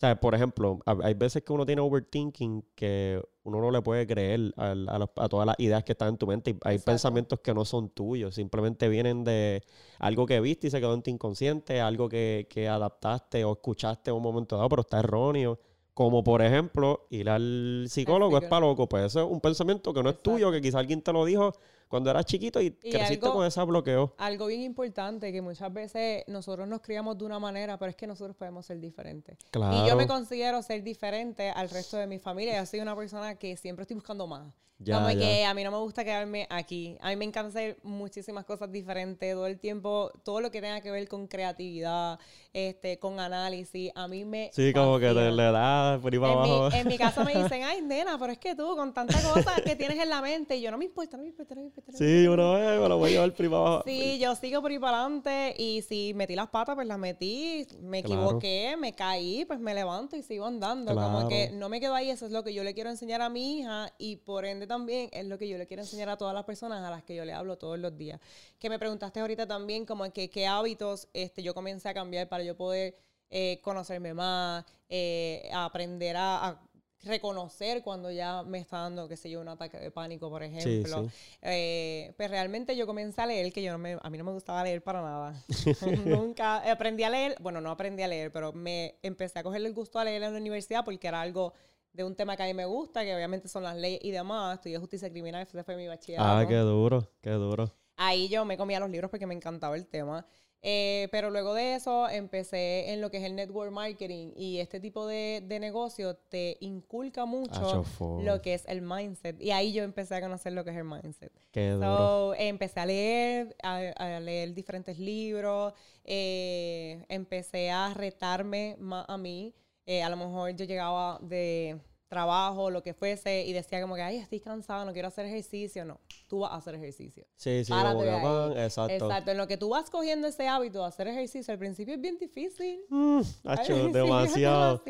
[0.00, 3.82] o sea, por ejemplo, a- hay veces que uno tiene overthinking que uno no le
[3.82, 6.52] puede creer a, los- a todas las ideas que están en tu mente.
[6.52, 6.92] Y hay Exacto.
[6.92, 9.62] pensamientos que no son tuyos, simplemente vienen de
[9.98, 14.10] algo que viste y se quedó en tu inconsciente, algo que, que adaptaste o escuchaste
[14.10, 15.58] en un momento dado, pero está erróneo.
[15.92, 18.48] Como por ejemplo, ir al psicólogo es psicólogo.
[18.48, 18.88] para loco.
[18.88, 21.52] Pues eso es un pensamiento que no es tuyo, que quizá alguien te lo dijo
[21.90, 24.14] cuando eras chiquito y, Y creciste algo- con ese bloqueo.
[24.16, 28.06] Algo bien importante que muchas veces nosotros nos criamos de una manera, pero es que
[28.06, 29.36] nosotros podemos ser diferentes.
[29.50, 29.84] Claro.
[29.84, 32.56] Y yo me considero ser diferente al resto de mi familia.
[32.60, 34.54] Yo soy una persona que siempre estoy buscando más.
[34.82, 35.18] Ya, Como ya.
[35.18, 36.96] que a mí no me gusta quedarme aquí.
[37.02, 40.10] A mí me encanta hacer muchísimas cosas diferentes todo el tiempo.
[40.24, 42.18] Todo lo que tenga que ver con creatividad,
[42.52, 43.92] este, con análisis.
[43.94, 44.50] A mí me.
[44.52, 46.76] Sí, como que te le das por ahí para En mi, abajo.
[46.76, 49.76] en mi casa me dicen, ay, nena, pero es que tú con tantas cosas que
[49.76, 51.92] tienes en la mente, y yo no me importa, no me importa, no me importa.
[51.92, 52.42] no me Sí, importa".
[52.42, 53.82] uno eh, me lo voy a llevar por ahí para abajo.
[53.86, 57.66] Sí, yo sigo por ahí para adelante y si metí las patas, pues las metí,
[57.80, 58.22] me Claro.
[58.24, 60.94] equivoqué, me caí, pues me levanto y sigo andando.
[60.94, 61.56] Como que Claro.
[61.58, 63.92] no me quedo ahí, eso es lo que yo le quiero enseñar a mi hija
[63.98, 66.84] y por ende también es lo que yo le quiero enseñar a todas las personas
[66.84, 68.20] a las que yo le hablo todos los días.
[68.58, 72.39] Que me preguntaste ahorita también como que qué hábitos este, yo comencé a cambiar para
[72.42, 72.96] yo poder
[73.30, 76.48] eh, conocerme más, eh, aprender a...
[76.48, 76.60] a
[77.02, 81.04] reconocer cuando ya me está dando, qué sé yo, un ataque de pánico, por ejemplo.
[81.04, 81.10] sí.
[81.42, 84.32] Eh, pues realmente yo comencé a leer, que yo no me, a mí no me
[84.32, 85.42] gustaba leer para nada.
[86.04, 89.74] Nunca aprendí a leer, bueno, no aprendí a leer, pero me empecé a cogerle el
[89.74, 91.54] gusto a leer en la universidad porque era algo
[91.92, 94.56] de un tema que a mí me gusta, que obviamente son las leyes y demás.
[94.56, 96.28] Estudié justicia criminal, ese fue mi bachillerato.
[96.28, 97.72] Ah, qué duro, qué duro.
[97.96, 100.26] Ahí yo me comía los libros porque me encantaba el tema.
[100.62, 104.78] Eh, pero luego de eso empecé en lo que es el network marketing y este
[104.78, 107.84] tipo de, de negocio te inculca mucho
[108.22, 109.40] lo que es el mindset.
[109.40, 111.32] Y ahí yo empecé a conocer lo que es el mindset.
[111.50, 111.86] Qué duro.
[111.86, 115.72] So, empecé a leer, a, a leer diferentes libros,
[116.04, 119.54] eh, empecé a retarme más a mí.
[119.86, 124.02] Eh, a lo mejor yo llegaba de trabajo, lo que fuese, y decía como que,
[124.02, 125.84] ay, estoy cansada, no quiero hacer ejercicio.
[125.84, 127.24] No, tú vas a hacer ejercicio.
[127.36, 128.92] Sí, sí, como que van, exacto.
[128.92, 132.00] Exacto, en lo que tú vas cogiendo ese hábito de hacer ejercicio, al principio es
[132.00, 132.80] bien difícil.
[132.88, 134.82] Mm, Al acho, principio es demasiado.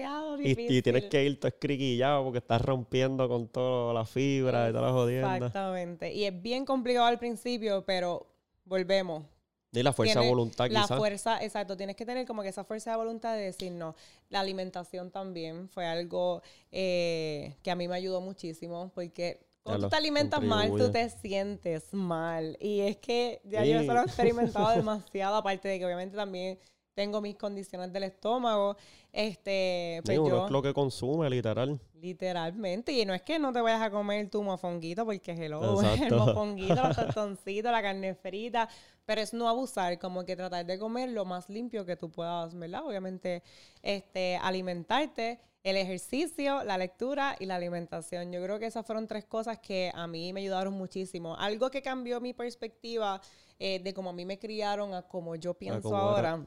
[0.43, 4.73] Y, y tienes que ir todo escriquillado porque estás rompiendo con toda la fibra y
[4.73, 5.37] todas las jodiendas.
[5.37, 6.15] Exactamente.
[6.15, 8.27] Y es bien complicado al principio, pero
[8.65, 9.25] volvemos.
[9.73, 10.99] Y la fuerza de voluntad, La quizás.
[10.99, 13.95] fuerza, exacto, tienes que tener como que esa fuerza de voluntad de decir no.
[14.29, 19.91] La alimentación también fue algo eh, que a mí me ayudó muchísimo porque cuando tú
[19.91, 22.57] te alimentas mal, tú te sientes mal.
[22.61, 26.59] Y es que ya yo eso lo he experimentado demasiado, aparte de que obviamente también
[26.95, 28.77] tengo mis condiciones del estómago.
[29.13, 31.81] Este, pues Sí, uno yo, es lo que consume, literal.
[31.95, 32.93] Literalmente.
[32.93, 36.27] Y no es que no te vayas a comer tu mofonguito, porque hello, el Exacto.
[36.27, 38.69] mofonguito, los tostoncitos, la carne frita.
[39.05, 42.55] Pero es no abusar, como que tratar de comer lo más limpio que tú puedas,
[42.55, 42.87] ¿verdad?
[42.87, 43.43] Obviamente,
[43.83, 48.33] este, alimentarte, el ejercicio, la lectura y la alimentación.
[48.33, 51.37] Yo creo que esas fueron tres cosas que a mí me ayudaron muchísimo.
[51.37, 53.21] Algo que cambió mi perspectiva
[53.59, 56.47] eh, de cómo a mí me criaron a cómo yo pienso ahora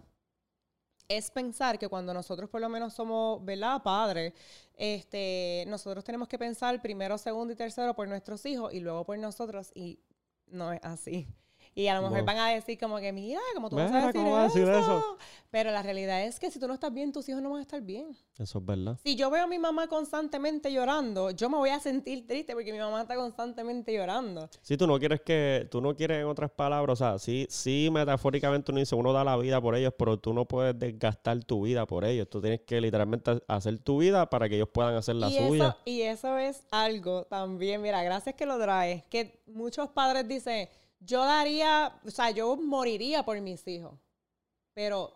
[1.17, 3.82] es pensar que cuando nosotros por lo menos somos, ¿verdad?
[3.84, 4.34] Padres,
[4.76, 9.17] este, nosotros tenemos que pensar primero, segundo y tercero por nuestros hijos y luego por
[9.17, 9.99] nosotros y
[10.47, 11.28] no es así.
[11.75, 14.13] Y a lo mejor van a decir como que, mira, como tú Mira, a decir,
[14.13, 14.79] ¿cómo vas a decir eso?
[14.79, 15.17] eso?
[15.49, 17.62] Pero la realidad es que si tú no estás bien, tus hijos no van a
[17.62, 18.17] estar bien.
[18.38, 18.97] Eso es verdad.
[19.03, 22.71] Si yo veo a mi mamá constantemente llorando, yo me voy a sentir triste porque
[22.71, 24.49] mi mamá está constantemente llorando.
[24.62, 27.89] Si tú no quieres que, tú no quieres en otras palabras, o sea, sí, sí
[27.91, 31.62] metafóricamente uno dice, uno da la vida por ellos, pero tú no puedes desgastar tu
[31.63, 32.27] vida por ellos.
[32.29, 35.67] Tú tienes que literalmente hacer tu vida para que ellos puedan hacer la y suya.
[35.67, 40.67] Eso, y eso es algo también, mira, gracias que lo traes, que muchos padres dicen,
[41.05, 43.93] yo daría, o sea, yo moriría por mis hijos,
[44.73, 45.13] pero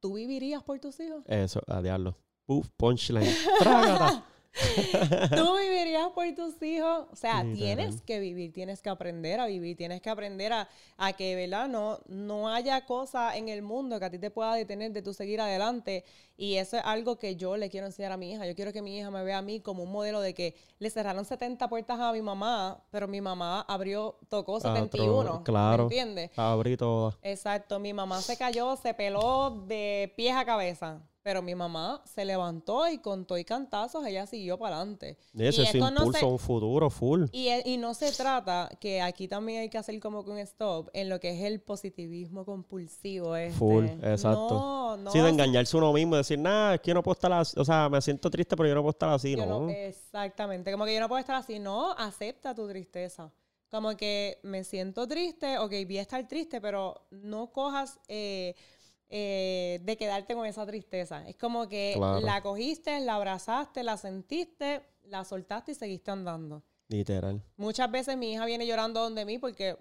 [0.00, 1.24] ¿tú vivirías por tus hijos?
[1.26, 2.16] Eso, a diablo.
[2.46, 3.34] Uf, punchline.
[5.36, 7.06] ¿Tú vivirías por tus hijos?
[7.12, 7.54] O sea, Literal.
[7.76, 11.68] tienes que vivir, tienes que aprender a vivir, tienes que aprender a, a que, ¿verdad?
[11.68, 15.12] No, no haya cosa en el mundo que a ti te pueda detener de tu
[15.14, 16.04] seguir adelante.
[16.38, 18.46] Y eso es algo que yo le quiero enseñar a mi hija.
[18.46, 20.90] Yo quiero que mi hija me vea a mí como un modelo de que le
[20.90, 25.22] cerraron 70 puertas a mi mamá, pero mi mamá abrió, tocó Ah, 71.
[25.22, 25.88] pero, claro.
[25.88, 26.30] ¿Me entiendes?
[26.38, 27.16] Abrí toda.
[27.22, 32.24] Exacto, mi mamá se cayó, se peló de pies a cabeza, Pero mi mamá se
[32.24, 35.18] levantó y con todo y cantazos ella siguió para adelante.
[35.34, 37.24] Y ese es su esto no impulso se- un futuro full.
[37.32, 40.38] Y, e- y no se trata, que aquí también hay que hacer como que un
[40.38, 43.34] stop, en lo que es el positivismo compulsivo.
[43.34, 43.58] Este.
[43.58, 44.48] Full, exacto.
[44.50, 45.10] No, no.
[45.10, 47.58] sí, de engañarse uno mismo y decir, nah, es que yo no puedo estar así.
[47.58, 49.62] O sea, me siento triste, pero yo no puedo estar así, ¿no?
[49.62, 51.58] no- exactamente, como que yo no puedo estar así.
[51.58, 53.32] No, acepta tu tristeza.
[53.68, 58.54] Como que me siento triste, ok, voy a estar triste, pero no cojas eh,
[59.08, 61.26] eh, de quedarte con esa tristeza.
[61.28, 62.20] Es como que Claro.
[62.20, 66.62] la cogiste, la abrazaste, la sentiste, la soltaste y seguiste andando.
[66.88, 67.42] Literal.
[67.56, 69.76] Muchas veces mi hija viene llorando donde mí porque,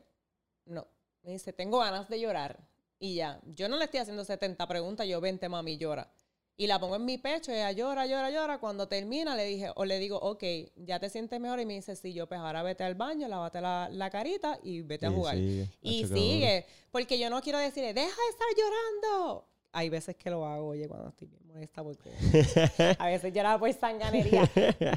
[0.65, 0.87] no,
[1.23, 2.67] me dice, tengo ganas de llorar.
[2.99, 6.09] Y ya, yo no le estoy haciendo 70 preguntas, yo vente mami, llora.
[6.57, 8.59] Y la pongo en mi pecho, ella llora, llora, llora.
[8.59, 10.43] Cuando termina le dije, o le digo, ok,
[10.77, 11.59] ya te sientes mejor.
[11.59, 14.81] Y me dice, sí, yo pues ahora vete al baño, lávate la, la carita y
[14.81, 15.35] vete a Y jugar.
[15.35, 15.69] sigue.
[15.81, 19.45] Y sigue, porque yo no quiero decirle, deja de estar llorando.
[19.73, 22.09] Hay veces que lo hago, oye, cuando estoy bien molesta, porque
[22.97, 24.49] a veces lloraba por sanganería.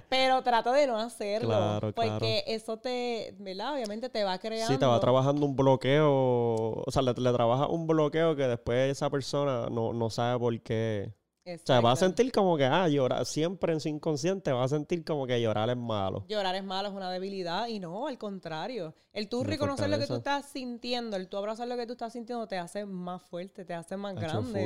[0.09, 1.49] Pero trato de no hacerlo.
[1.49, 3.75] Claro, porque eso te, ¿verdad?
[3.75, 4.73] Obviamente te va creando.
[4.73, 8.93] Sí, te va trabajando un bloqueo, o sea, le, le trabaja un bloqueo que después
[8.93, 11.13] esa persona no, no sabe por qué.
[11.57, 14.69] O sea, va a sentir como que, ah, llorar, siempre en su inconsciente va a
[14.69, 16.25] sentir como que llorar es malo.
[16.29, 17.69] Llorar es malo, es una debilidad.
[17.69, 18.95] Y no, al contrario.
[19.13, 22.13] El tú reconocer lo que tú estás sintiendo, el tú abrazar lo que tú estás
[22.13, 24.61] sintiendo, te hace más fuerte, te hace más Hacho, grande.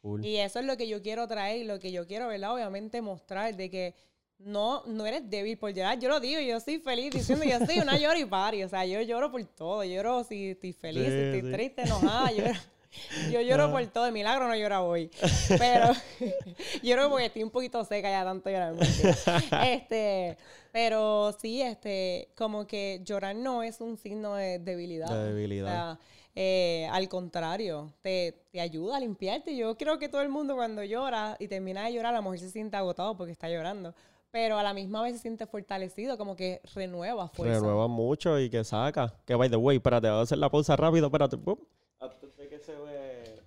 [0.00, 0.24] full, full.
[0.24, 2.54] Y eso es lo que yo quiero traer y lo que yo quiero, ¿verdad?
[2.54, 3.94] Obviamente mostrar de que
[4.38, 5.98] no, no eres débil por llorar.
[5.98, 8.62] Yo lo digo, yo soy feliz diciendo, yo soy una llora y pari.
[8.62, 9.82] O sea, yo lloro por todo.
[9.84, 11.52] Yo lloro si estoy feliz, Sí, si estoy sí.
[11.52, 12.30] triste, enojada.
[12.32, 12.44] Yo,
[13.30, 14.04] yo lloro por todo.
[14.04, 15.10] De milagro no llora hoy.
[15.58, 15.92] Pero
[16.82, 18.74] lloro porque estoy un poquito seca ya tanto llorar.
[19.64, 20.36] Este,
[20.72, 25.08] pero sí, este, como que llorar no es un signo de debilidad.
[25.08, 25.66] De debilidad.
[25.66, 25.98] O sea,
[26.34, 29.56] eh, al contrario, te, te ayuda a limpiarte.
[29.56, 32.38] Yo creo que todo el mundo cuando llora y termina de llorar, a lo mejor
[32.38, 33.94] se siente agotado porque está llorando.
[34.30, 37.54] Pero a la misma vez se siente fortalecido, como que renueva fuerza.
[37.60, 39.14] Renueva mucho y que saca.
[39.24, 41.38] Que by the way, espérate, voy a hacer la pausa rápido, espérate.
[41.38, 41.56] pum.
[42.68, 43.37] 这位。